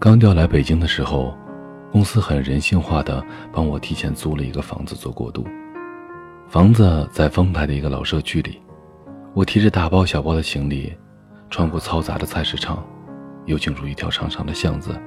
[0.00, 1.36] 刚调来北京的时候，
[1.92, 5.46] 公司很人性化的帮我提前租了一个房子做过渡。
[6.48, 8.62] 房子在丰台的一个老社区里，
[9.34, 10.90] 我提着大包小包的行李，
[11.50, 12.82] 穿过嘈杂的菜市场，
[13.44, 14.98] 又进入一条长长的巷子，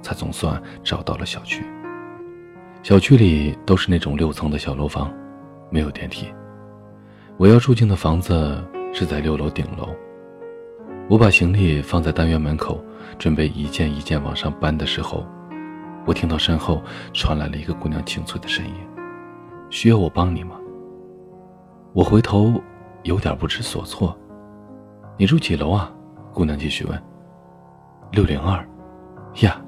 [0.00, 1.64] 才总算找到了小区。
[2.84, 5.12] 小区里都是那种六层的小楼房，
[5.70, 6.32] 没有电梯。
[7.36, 9.88] 我要住进的房子是在六楼顶楼。
[11.08, 12.84] 我把行李放在单元门口，
[13.16, 15.24] 准备一件一件往上搬的时候，
[16.04, 16.82] 我听到身后
[17.12, 18.72] 传来了一个姑娘清脆的声音
[19.70, 20.56] ：“需要我帮你吗？”
[21.94, 22.60] 我回头，
[23.04, 24.18] 有点不知所措。
[25.16, 25.92] 你住几楼啊？
[26.32, 27.02] 姑娘继续问。
[28.10, 28.66] 六零二，
[29.42, 29.60] 呀，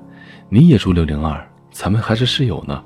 [0.48, 2.82] 你也住六零二，咱们还是室友呢。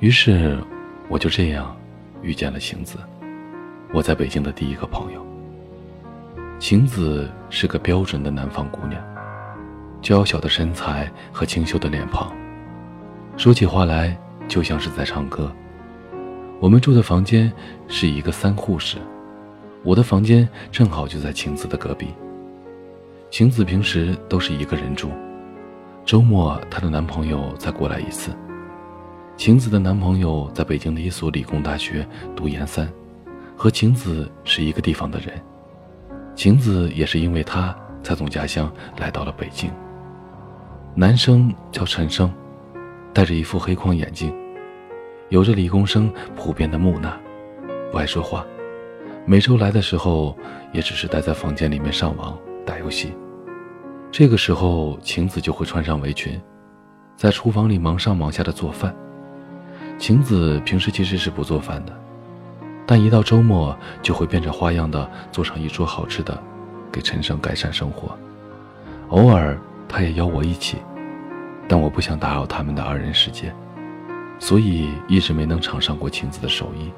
[0.00, 0.62] 于是，
[1.08, 1.74] 我就这样
[2.20, 2.98] 遇见了晴子，
[3.94, 5.29] 我在北京的第一个朋友。
[6.60, 9.02] 晴子是个标准的南方姑娘，
[10.02, 12.30] 娇小的身材和清秀的脸庞，
[13.34, 14.14] 说起话来
[14.46, 15.50] 就像是在唱歌。
[16.60, 17.50] 我们住的房间
[17.88, 18.98] 是一个三护室，
[19.82, 22.08] 我的房间正好就在晴子的隔壁。
[23.30, 25.08] 晴子平时都是一个人住，
[26.04, 28.32] 周末她的男朋友才过来一次。
[29.34, 32.86] 晴子的男朋友在北京的一所理工大学读研三，
[33.56, 35.32] 和晴子是一个地方的人。
[36.34, 39.70] 晴子也是因为他才从家乡来到了北京。
[40.94, 42.32] 男生叫陈生，
[43.12, 44.34] 戴着一副黑框眼镜。
[45.28, 47.16] 有着理工生普遍的木讷，
[47.92, 48.44] 不爱说话。
[49.26, 50.36] 每周来的时候，
[50.72, 52.36] 也只是待在房间里面上网
[52.66, 53.14] 打游戏。
[54.10, 56.40] 这个时候，晴子就会穿上围裙，
[57.16, 58.92] 在厨房里忙上忙下的做饭。
[59.98, 61.96] 晴子平时其实是不做饭的，
[62.90, 66.36] 但一到周末就会变着花样的做上一桌好吃的，
[66.90, 68.18] 给陈生改善生活。
[69.10, 69.56] 偶尔，
[69.88, 70.78] 他也邀我一起，
[71.68, 73.54] 但我不想打扰他们的二人世界。
[74.40, 76.90] 所以一直没能尝上过晴子的手艺。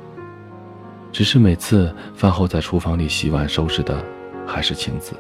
[1.12, 4.02] 只是每次饭后在厨房里洗碗收拾的
[4.46, 5.14] 还是晴子，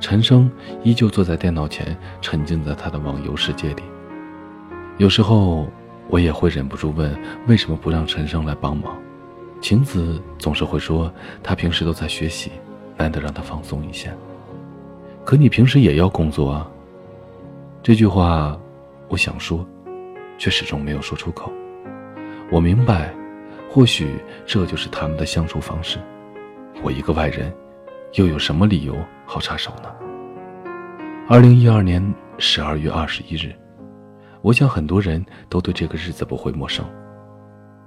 [0.00, 0.50] 陈生
[0.84, 3.82] 依旧坐在电脑前，沉浸在他的网游世界里。
[4.96, 5.68] 有时候
[6.08, 7.14] 我也会忍不住问，
[7.46, 8.96] 为什么不让陈生来帮忙？
[9.60, 11.12] 晴子总是会说，
[11.42, 12.50] 他平时都在学习，
[12.96, 14.10] 难得让他放松一下。
[15.24, 16.70] 可你平时也要工作啊。
[17.82, 18.58] 这句话，
[19.08, 19.66] 我想说。
[20.38, 21.50] 却始终没有说出口。
[22.50, 23.10] 我明白，
[23.70, 25.98] 或许这就是他们的相处方式。
[26.82, 27.50] 我一个外人，
[28.16, 28.94] 又有什么理由
[29.24, 29.90] 好插手呢？
[31.26, 33.50] 二零一二年十二月二十一日，
[34.42, 36.84] 我想很多人都对这个日子不会陌生。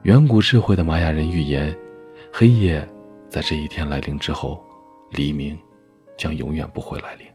[0.04, 1.76] 远古智慧的玛雅人预言，
[2.32, 2.88] 黑夜
[3.30, 4.64] 在这一天来临之后，
[5.12, 5.60] 黎明
[6.18, 7.28] 将永远不会来临。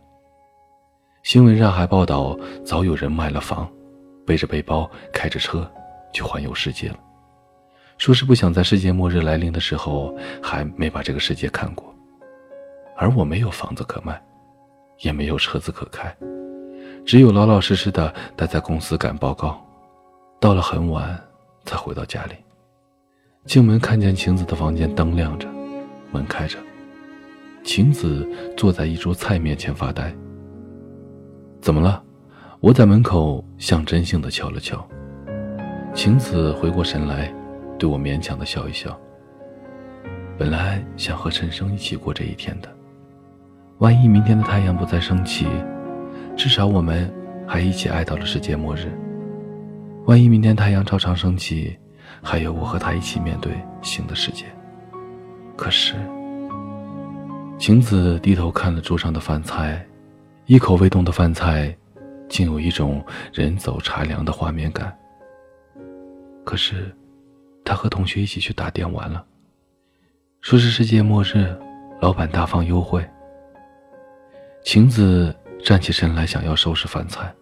[1.23, 3.71] 新闻上还报道，早有人卖了房。
[4.27, 5.71] 背着背包，开着车，
[6.11, 6.99] 去环游世界了。
[7.99, 11.95] 说是不想在世界末日来临的时候，还没把这个世界看过。
[12.97, 14.19] 而我没有房子可卖，
[15.01, 16.17] 也没有车子可开，
[17.05, 19.63] 只有老老实实的待在公司赶报告，
[20.41, 21.23] 到了很晚
[21.67, 22.35] 才回到家里。
[23.47, 25.47] 进门看见晴子的房间灯亮着，
[26.11, 26.59] 门开着，
[27.63, 30.15] 晴子坐在一桌菜面前发呆。
[31.61, 32.03] 怎么了？
[32.61, 34.83] 我在门口象征性的敲了敲，
[35.93, 37.33] 晴子回过神来，
[37.79, 38.99] 对我勉强的笑一笑。
[40.39, 42.69] 本来想和陈生一起过这一天的，
[43.79, 45.47] 万一明天的太阳不再升起，
[46.35, 47.13] 至少我们
[47.47, 48.91] 还一起挨到了世界末日。
[50.07, 51.77] 万一明天太阳照常升起，
[52.25, 53.53] 还有我和他一起面对
[53.83, 54.47] 新的世界。
[55.57, 55.95] 可是，
[57.59, 59.87] 晴子低头看了桌上的饭菜，
[60.47, 61.77] 一口未动的饭菜。
[62.27, 64.97] 竟有一种人走茶凉的画面感。
[66.43, 66.93] 可是，
[67.65, 69.25] 他和同学一起去打电玩了，
[70.41, 71.57] 说是世界末日，
[72.01, 73.07] 老板大方优惠。
[74.65, 75.33] 晴子
[75.63, 77.33] 站起身来，想要收拾饭菜，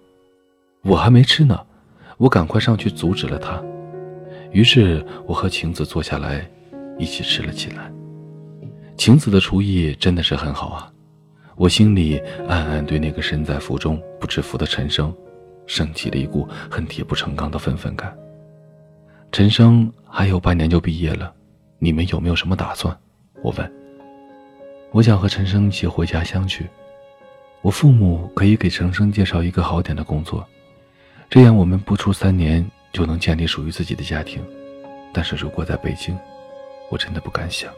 [0.82, 1.58] 我还没吃呢，
[2.19, 3.62] 我赶快上去阻止了他。
[4.52, 6.46] 于是，我和晴子坐下来，
[6.99, 7.90] 一起吃了起来。
[8.99, 10.93] 晴子的厨艺真的是很好啊。
[11.56, 15.14] 我心里暗暗对那个身在福中不知福的陈生，
[15.66, 18.14] 升起了一股恨铁不成钢的愤愤感。
[19.31, 21.32] 陈生还有半年就毕业了，
[21.78, 22.94] 你们有没有什么打算？
[23.43, 23.72] 我问。
[24.90, 26.66] 我想和陈生一起回家乡去，
[27.62, 30.46] 我父母可以给陈生介绍一个好点的工作，
[31.31, 34.44] 这样我们不出三年就能建立属于自己的家庭。
[35.12, 36.19] 但是如果在北京，
[36.91, 37.73] 我真的不敢想。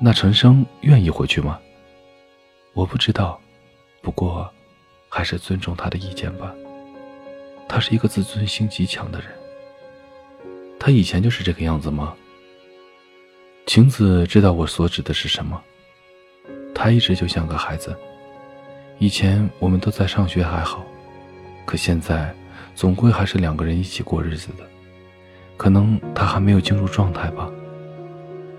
[0.00, 1.58] 那陈生愿意回去吗？
[2.74, 3.40] 我不知道，
[4.00, 4.50] 不过，
[5.08, 6.54] 还是尊重他的意见吧。
[7.68, 9.28] 他是一个自尊心极强的人。
[10.78, 12.14] 他以前就是这个样子吗？
[13.66, 15.62] 晴子知道我所指的是什么。
[16.74, 17.96] 他一直就像个孩子。
[18.98, 20.84] 以前我们都在上学还好，
[21.64, 22.34] 可现在，
[22.74, 24.64] 总归还是两个人一起过日子的。
[25.56, 27.48] 可能他还没有进入状态吧。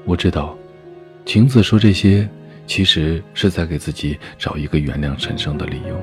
[0.06, 0.58] 我知道，
[1.26, 2.30] 晴子说这些，
[2.66, 6.02] 其实是在给自己找一个原谅陈生的理由。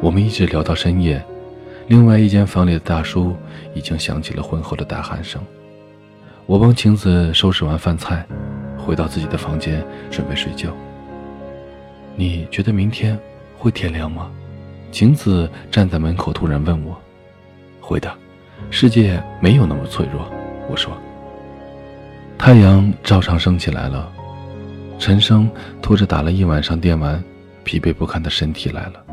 [0.00, 1.24] 我们一直聊到深夜，
[1.86, 3.36] 另外一间房里的大叔
[3.74, 5.40] 已经响起了婚后的大喊声。
[6.46, 8.26] 我帮晴子收拾完饭菜，
[8.76, 10.70] 回到自己的房间准备睡觉。
[12.16, 13.18] 你觉得明天
[13.56, 14.30] 会天亮吗？
[14.94, 16.96] 晴子站在门口突然问我。
[17.80, 18.08] 会的。
[18.70, 20.24] 世界没有那么脆弱，
[20.70, 20.96] 我说。
[22.38, 24.08] 太阳照常升起来了，
[24.96, 25.50] 陈生
[25.82, 27.20] 拖着打了一晚上电玩、
[27.64, 29.04] 疲惫不堪的身体来了，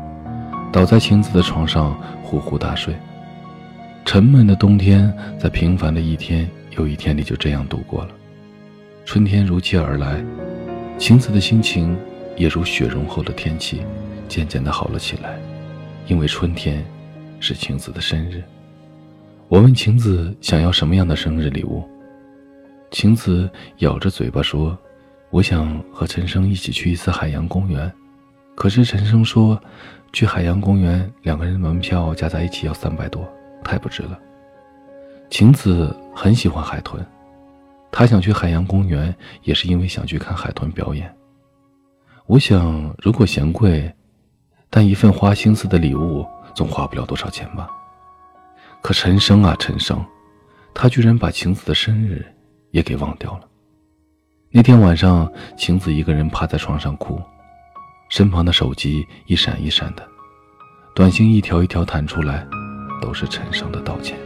[0.70, 2.94] 倒在晴子的床上呼呼大睡。
[4.04, 6.48] 沉闷的冬天在平凡的一天
[6.78, 8.10] 又一天里就这样度过了。
[9.04, 10.24] 春天如期而来，
[10.96, 11.98] 晴子的心情
[12.36, 13.82] 也如雪融后的天气，
[14.28, 15.36] 渐渐的好了起来，
[16.06, 16.84] 因为春天
[17.40, 18.42] 是晴子的生日。
[19.48, 21.82] 我问晴子想要什么样的生日礼物，
[22.90, 24.76] 晴子咬着嘴巴说
[25.30, 27.90] ：“我想和陈生一起去一次海洋公园。”
[28.54, 29.60] 可是陈生说
[30.12, 33.26] ：“去海洋公园两个人门票加在一起要三百多，
[33.64, 34.18] 太不值了。”
[35.30, 37.04] 晴子很喜欢海豚，
[37.90, 41.14] 她想去海洋公园也是因为想去看海豚表演。
[42.26, 43.90] 我想，如果嫌贵，
[44.74, 47.68] 但一份花心思的礼物总花不了多少钱吧。
[48.80, 50.02] 可陈生啊，陈生，
[50.72, 52.24] 他居然把晴子的生日
[52.70, 53.42] 也给忘掉了。
[54.50, 57.20] 那天晚上，晴子一个人趴在床上哭，
[58.08, 60.02] 身旁的手机一闪一闪的，
[60.94, 62.46] 短信一条一条弹出来，
[63.02, 64.16] 都是陈生的道歉。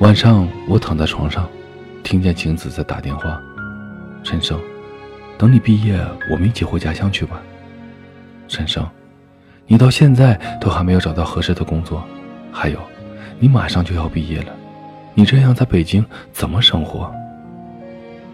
[0.00, 1.48] 晚上，我躺在床上，
[2.02, 3.40] 听见晴子在打电话
[4.24, 4.60] ：“陈生，
[5.38, 5.96] 等你毕业，
[6.32, 7.40] 我们一起回家乡去吧。”
[8.48, 8.84] 陈生，
[9.66, 12.04] 你到现在都还没有找到合适的工作，
[12.52, 12.78] 还有。
[13.38, 14.52] 你马上就要毕业了，
[15.14, 17.12] 你这样在北京怎么生活？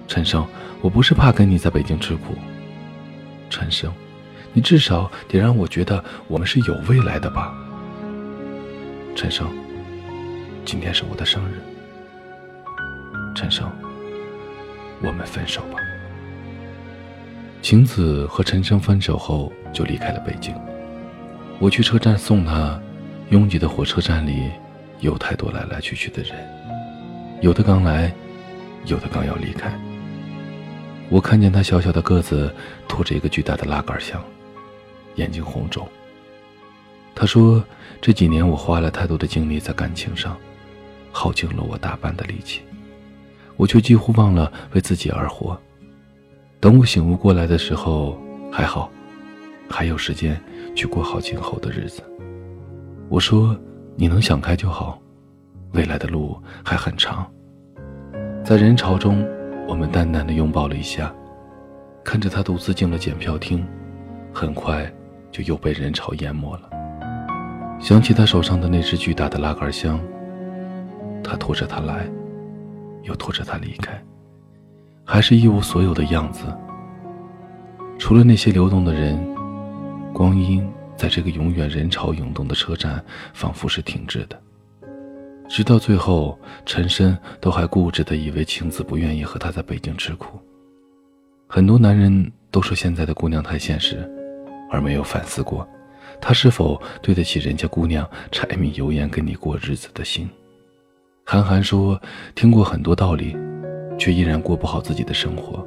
[0.06, 0.46] 陈生，
[0.82, 2.34] 我不是怕跟你在北京吃苦。
[3.48, 3.90] 陈生，
[4.52, 7.54] 你至少得让我觉得我们是有未来的吧。
[9.14, 9.48] 陈生，
[10.64, 11.58] 今天是我的生日。
[13.34, 13.70] 陈生，
[15.02, 15.78] 我们分手吧。
[17.62, 20.54] 晴子和陈生分手后就离开了北京，
[21.60, 22.80] 我去车站送他，
[23.30, 24.50] 拥挤的火车站里。
[25.00, 26.34] 有太多来来去去的人，
[27.40, 28.12] 有的刚来，
[28.86, 29.72] 有的刚要离开。
[31.08, 32.52] 我看见他小小的个子
[32.88, 34.20] 拖着一个巨大的拉杆箱，
[35.14, 35.86] 眼睛红肿。
[37.14, 37.64] 他说
[38.02, 40.36] ：“这几年我花了太多的精力在感情上，
[41.12, 42.62] 耗尽了我大半的力气，
[43.56, 45.56] 我却几乎忘了为自己而活。
[46.58, 48.20] 等我醒悟过来的时候，
[48.50, 48.90] 还好，
[49.68, 50.40] 还有时间
[50.74, 52.02] 去过好今后的日子。”
[53.08, 53.58] 我说。
[54.00, 54.96] 你能想开就好，
[55.72, 57.28] 未来的路还很长。
[58.44, 59.26] 在人潮中，
[59.66, 61.12] 我们淡淡的拥抱了一下，
[62.04, 63.66] 看着他独自进了检票厅，
[64.32, 64.88] 很快
[65.32, 66.70] 就又被人潮淹没了。
[67.80, 69.98] 想起他手上的那只巨大的拉杆箱，
[71.24, 72.08] 他拖着它来，
[73.02, 74.00] 又拖着它离开，
[75.04, 76.44] 还是一无所有的样子。
[77.98, 79.18] 除了那些流动的人，
[80.12, 80.68] 光阴。
[80.96, 83.00] 在这个永远人潮涌动的车站，
[83.32, 84.36] 仿佛是停滞的。
[85.48, 86.36] 直到最后，
[86.66, 90.40] 陈深都还固执地以为晴子不愿意和他在北京吃苦。
[91.46, 94.10] 很多男人都说现在的姑娘太现实，
[94.72, 95.64] 而没有反思过，
[96.20, 100.28] 他是否对得起人家姑娘柴米油盐跟你过日子的心。
[101.24, 102.00] 韩寒说，
[102.34, 103.36] 听过很多道理，
[103.96, 105.64] 却依然过不好自己的生活。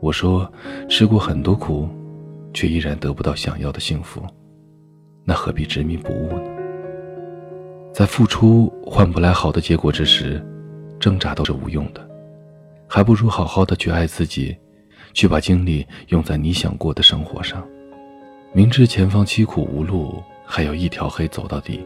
[0.00, 0.50] 我说，
[0.88, 1.88] 吃过很多苦，
[2.52, 4.22] 却依然得不到想要的幸福。
[5.24, 6.42] 那何必执迷不悟呢？
[7.92, 10.44] 在付出换不来好的结果之时，
[10.98, 12.08] 挣扎都是无用的，
[12.88, 14.56] 还不如好好的去爱自己，
[15.12, 17.66] 去把精力用在你想过的生活上。
[18.52, 21.80] 明知前方凄苦无路，还有一条黑走到底，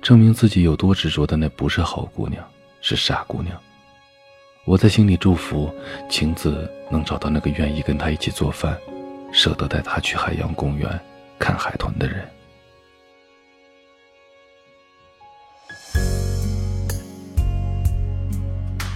[0.00, 2.44] 证明自己有多执着的那不是好姑娘，
[2.80, 3.56] 是傻姑娘。
[4.64, 5.72] 我在心里祝福
[6.08, 8.78] 晴子能找到那个愿意跟她一起做饭，
[9.32, 10.88] 舍得带她去海洋公园。
[11.38, 12.22] 看海豚的人。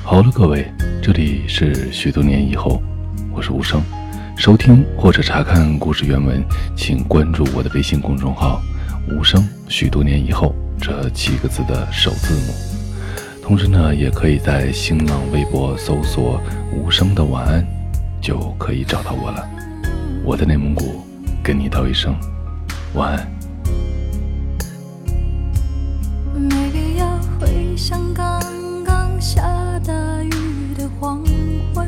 [0.03, 0.71] 好了，各位，
[1.03, 2.83] 这里是许多年以后，
[3.33, 3.83] 我是无声。
[4.37, 6.45] 收听或者查看故事原文，
[6.77, 8.61] 请关注我的微信公众号
[9.09, 9.43] “无声”。
[9.67, 12.53] 许多年以后，这七个字的首字母。
[13.43, 16.39] 同时呢，也可以在新浪微博搜索
[16.77, 17.67] “无声的晚安”，
[18.21, 19.49] 就可以找到我了。
[20.27, 21.05] 我在内蒙古，
[21.43, 22.17] 跟你道一声
[22.95, 23.31] 晚安。
[26.35, 28.41] 没必要回想刚
[28.83, 29.43] 刚下
[29.81, 30.31] 大雨
[30.79, 31.23] 的黄
[31.75, 31.87] 昏。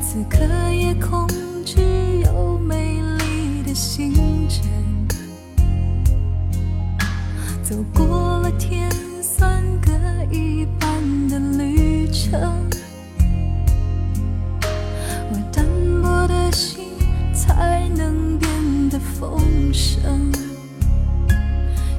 [0.00, 0.38] 此刻
[0.72, 1.26] 夜空
[1.64, 1.80] 只
[2.24, 4.14] 有美丽的星
[4.48, 4.64] 辰，
[7.64, 8.06] 走过
[19.20, 19.38] 风
[19.70, 20.32] 声。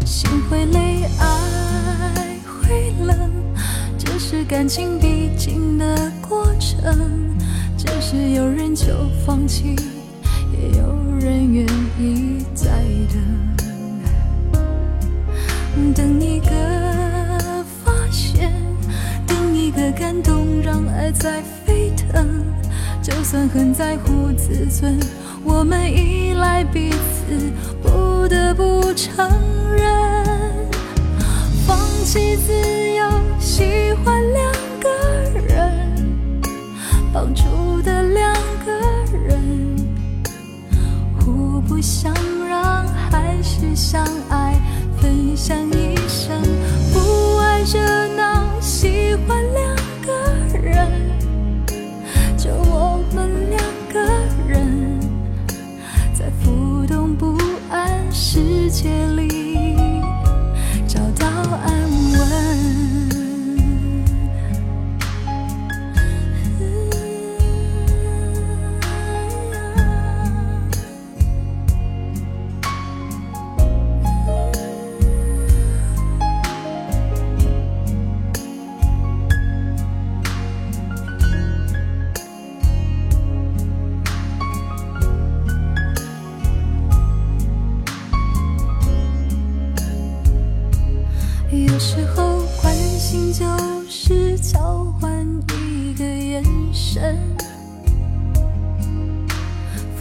[0.04, 3.32] 心会累，爱会冷，
[3.96, 7.38] 这是感情必经的过程。
[7.78, 8.88] 只是有人就
[9.24, 9.75] 放弃，
[10.51, 11.63] 也有人愿
[12.00, 12.70] 意再
[14.51, 18.51] 等，等一个发现，
[19.28, 22.44] 等一个感动，让爱在沸腾。
[23.01, 25.00] 就算很在乎自尊，
[25.43, 29.29] 我们依赖彼此，不得不承
[29.75, 30.25] 认，
[31.67, 32.53] 放弃自
[32.95, 34.89] 由，喜欢两个
[35.48, 36.12] 人，
[37.13, 37.43] 绑住。
[37.83, 38.31] 的两
[38.63, 38.71] 个
[39.27, 39.75] 人，
[41.19, 42.13] 互不相
[42.48, 44.53] 让，还是相爱，
[45.01, 46.39] 分享一生。
[46.93, 47.79] 不爱热
[48.15, 49.43] 闹，喜欢
[58.81, 59.21] 界里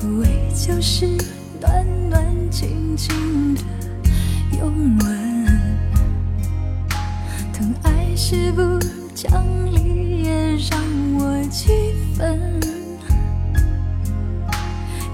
[0.01, 1.07] 抚慰就是
[1.61, 3.61] 暖暖静静的
[4.59, 5.47] 拥吻，
[7.53, 8.63] 疼爱是不
[9.15, 9.31] 讲
[9.67, 10.81] 理也让
[11.19, 12.59] 我气愤，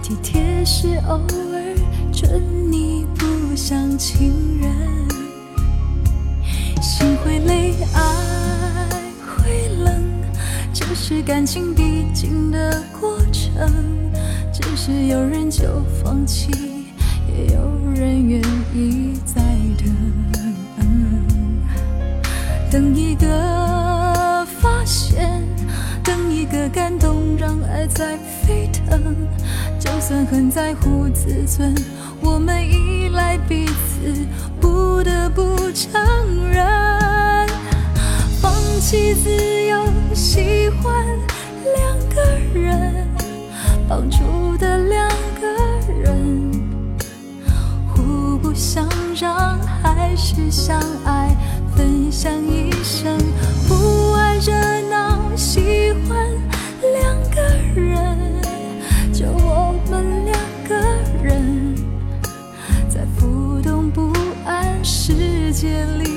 [0.00, 1.74] 体贴是偶尔
[2.12, 2.40] 准
[2.70, 4.70] 你不像情人。
[6.80, 10.00] 心会累，爱会冷，
[10.72, 13.15] 这是感情必经的过。
[14.86, 15.64] 是有人就
[16.00, 16.48] 放弃，
[17.26, 17.60] 也有
[17.92, 18.40] 人愿
[18.72, 19.42] 意再
[19.76, 19.92] 等。
[22.70, 25.42] 等一个发现，
[26.04, 29.16] 等一个感动，让爱在沸腾。
[29.76, 31.74] 就算很在乎自尊，
[32.20, 34.24] 我们依赖彼此，
[34.60, 36.64] 不得不承认，
[38.40, 39.30] 放弃自
[39.64, 41.04] 由，喜欢
[41.74, 42.22] 两个
[42.54, 43.04] 人，
[43.88, 44.75] 绑住的
[48.76, 48.86] 想
[49.18, 51.34] 让，还是相爱，
[51.74, 53.16] 分享一生，
[53.66, 54.52] 不爱热
[54.90, 56.18] 闹，喜欢
[56.82, 57.40] 两个
[57.74, 58.18] 人。
[59.14, 60.74] 就我们两个
[61.22, 61.74] 人，
[62.86, 64.12] 在浮动不
[64.44, 66.15] 安世界里